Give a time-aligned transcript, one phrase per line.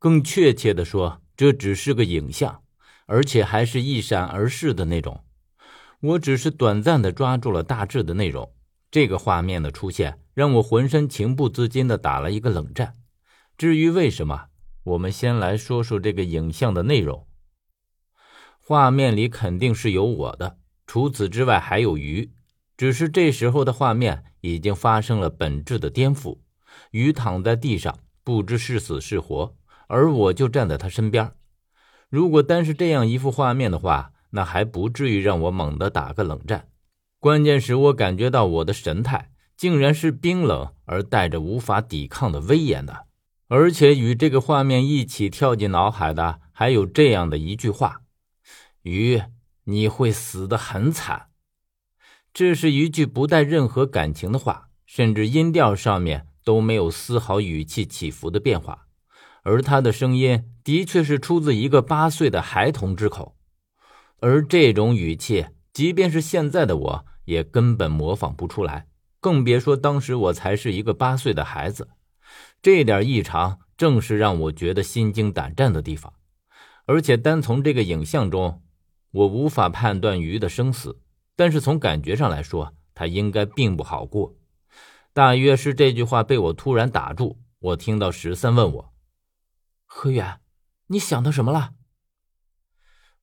[0.00, 2.62] 更确切的说，这只是个影像，
[3.04, 5.22] 而且还是一闪而逝的那种。
[6.00, 8.50] 我只是短暂的抓住了大致的内容。
[8.90, 12.94] 这个画面的出现，让我浑身情不自禁的打了一个冷战。
[13.58, 14.46] 至于为什么，
[14.84, 17.26] 我们先来说说这个影像的内容。
[18.58, 20.56] 画面里肯定是有我的，
[20.86, 22.32] 除此之外还有鱼。
[22.78, 26.38] 只是这时候的画面已经发生了本质的颠覆。
[26.90, 29.54] 鱼躺在地上，不知是死是活，
[29.90, 31.32] 而我就站在他身边。
[32.08, 36.68] 如果单是这样一幅画面的话，那还不至于让我猛地打个冷战。
[37.18, 43.06] 关键是我感觉到我的神态竟然是冰冷而带着无法抵抗的威严的。
[43.48, 48.02] 而且与这个画面一起跳进脑海的，还有这样的一句话
[48.82, 49.20] ：“鱼，
[49.64, 51.26] 你会死得很惨。”
[52.32, 58.86] 这是一句不带任何感情的话，甚至音调上面都没有丝毫语气起伏的变化，
[59.42, 63.36] 而他的声音的确是出自一个八岁的孩童之口，
[64.20, 68.86] 而这种语气，即便是现在的我也根本模仿不出来，
[69.20, 71.88] 更别说当时我才是一个八岁的孩子。
[72.62, 76.12] 这点异常正是让我觉得心惊胆战的地方，
[76.86, 78.62] 而且单从这个影像中，
[79.12, 81.00] 我无法判断鱼的生死，
[81.34, 84.36] 但是从感觉上来说，他应该并不好过。
[85.12, 88.89] 大约是这句话被我突然打住，我听到十三问我
[89.92, 90.40] ：“何远，
[90.86, 91.74] 你想到什么了？”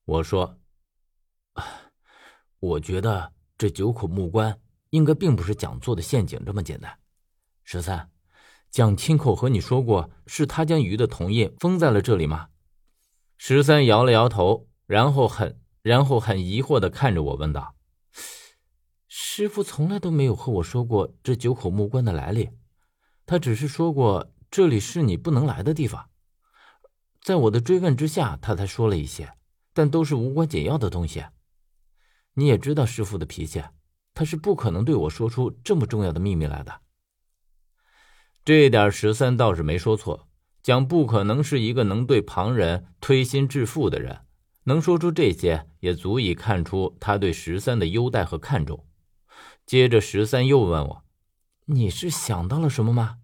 [0.04, 0.60] 我说
[2.60, 7.00] ：“我觉得这九口木棺应该并不是蒋做的陷阱这么简单。”
[7.64, 8.12] 十三。
[8.70, 12.50] 蒋亲口和你说过，是他将鱼的铜印封在了这里吗？
[13.38, 17.76] 十三摇了摇头，然后很然后很疑惑的看着我问道
[19.08, 22.50] ：“师傅从来都没有和我说过这九口木棺的来历，
[23.26, 26.10] 他只是说过这里是你不能来的地方。
[27.28, 29.34] 在我的追问之下，他才说了一些，
[29.74, 31.26] 但都是无关紧要的东西。
[32.36, 33.62] 你也知道师傅的脾气，
[34.14, 36.80] 他是不可能对我说出这么重要的秘密来的。”
[38.46, 40.30] 这点十三倒是没说错，
[40.64, 44.22] 蒋不可能是一个能对旁人推心置腹的人，
[44.64, 48.86] 能说出这些也足以看出他对十三的优待和看重。
[49.66, 51.04] 接着十三又问我
[51.68, 53.18] ：“你是想到了什么吗？”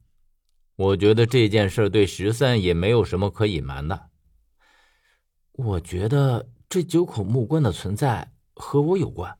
[0.76, 4.10] 我觉得这件事对十三也没有什么可隐瞒的。
[5.52, 9.38] 我觉得这九口木棺的存在和我有关。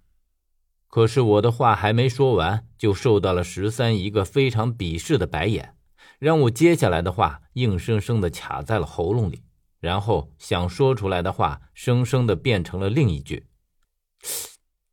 [0.88, 5.76] 可是我的话还没说完，就受到了十三一个非常鄙视的白眼，
[6.20, 9.42] 让我接下来的话硬生生的卡在了喉咙里，
[9.80, 13.48] 然后想说出来的话，生生的变成了另一句：“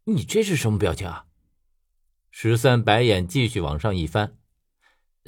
[0.05, 1.27] 你这是什么表情啊？”
[2.33, 4.39] 十三白眼继续往上一翻，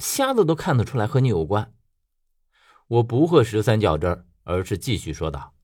[0.03, 1.73] 瞎子都看得出来和你有关。
[2.87, 5.55] 我不和十三较真，而是继续说道：“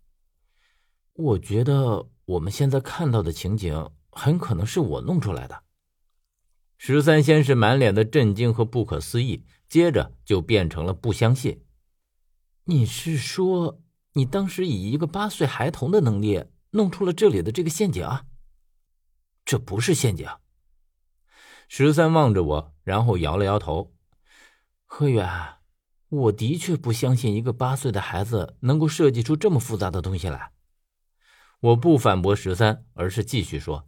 [1.14, 5.64] 我觉得我们现在看到的情景。”很可能是我弄出来的。
[6.78, 11.64] 十三先是满脸的震惊和不可思议，接着就变成了不相信。
[12.66, 13.82] 你是说，
[14.14, 18.06] 你当时以一个八岁孩童的能力弄出了这里的这个陷阱？
[19.46, 20.28] 这不是陷阱。
[21.68, 23.94] 十三望着我，然后摇了摇头。
[24.92, 25.30] 何远，
[26.10, 30.52] 我的确不相信一个八岁的孩子能够设计出这么复杂的东西来。
[31.60, 33.88] 我不反驳十三，而是继续说。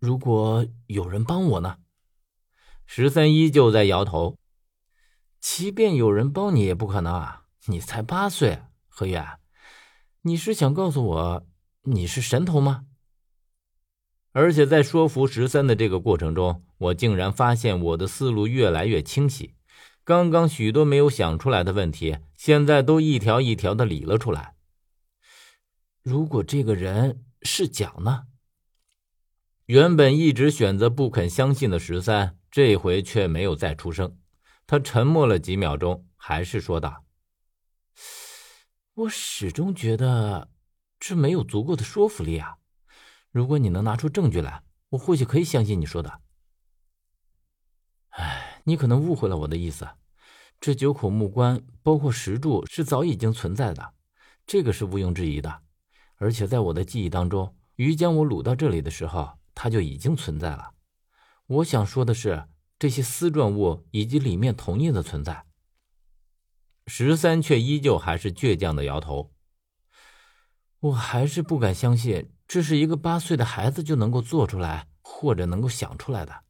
[0.00, 1.78] 如果有人帮我呢？
[2.84, 4.36] 十三依旧在摇头。
[5.40, 7.44] 即便有人帮你，也不可能啊！
[7.66, 9.38] 你才八岁，何远，
[10.22, 11.46] 你是想告诉我
[11.84, 12.84] 你是神童吗？
[14.32, 19.54] 而且在说服十三的这个过程中，我竟然发现我的思路越来越清晰。
[20.10, 24.56] 刚刚许多没有想出来的问题，现在都一条一条的理了出来。
[26.02, 28.24] 如果这个人是蒋呢？
[29.66, 34.18] 原本一直选择不肯相信的十三，这回却没有再出声。
[34.66, 37.04] 他沉默了几秒钟，还是说道
[38.94, 40.50] ：“我始终觉得
[40.98, 42.56] 这没有足够的说服力啊！
[43.30, 46.20] 如果你能拿出证据来，我或许可以相信你说的。
[48.64, 49.88] 你可能误会了我的意思。
[50.60, 53.94] 这九口木棺，包括石柱，是早已经存在的，
[54.46, 55.62] 这个是毋庸置疑的。
[56.16, 60.70] 而且在我的记忆当中，鱼将我掳到这里的时候。”它就已经存在了。
[61.46, 62.46] 我想说的是，
[62.78, 65.44] 这些丝状物以及里面铜印的存在。
[66.86, 69.34] 十三却依旧还是倔强的摇头。
[70.78, 76.44] 我还是不敢相信，这是一个八岁的孩子就能够做出来或者能够想出来的。